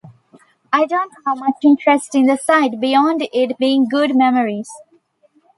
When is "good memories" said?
3.87-4.71